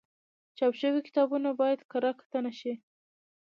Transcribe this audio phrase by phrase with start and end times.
[0.57, 2.73] چاپ شوي کتابونه باید کره کتنه شي.